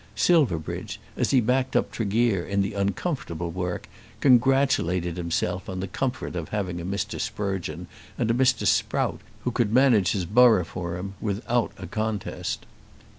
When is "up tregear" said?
1.75-2.43